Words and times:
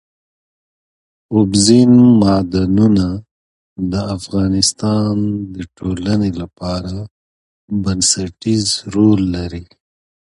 اوبزین 1.35 1.93
معدنونه 2.21 3.07
د 3.91 3.93
افغانستان 4.17 5.15
د 5.53 5.55
ټولنې 5.77 6.31
لپاره 6.41 6.95
بنسټيز 7.83 8.65
رول 8.93 9.21
لري. 9.35 9.63